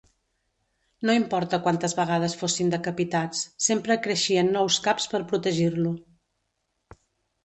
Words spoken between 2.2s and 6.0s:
fossin decapitats, sempre creixien nous caps per protegir-lo.